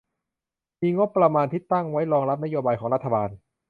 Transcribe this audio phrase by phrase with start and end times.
[0.81, 3.29] มีงบประมาณที่ตั้งไว้รองรับนโยบายของรัฐบาล